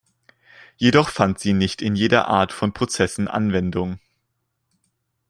Jedoch 0.77 1.09
fand 1.09 1.37
sie 1.37 1.53
nicht 1.53 1.79
in 1.83 1.95
jeder 1.95 2.27
Art 2.27 2.53
von 2.53 2.73
Prozessen 2.73 3.27
Anwendung. 3.27 3.99